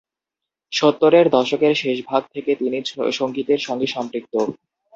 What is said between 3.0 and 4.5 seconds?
সঙ্গীতের সঙ্গে সম্পৃক্ত।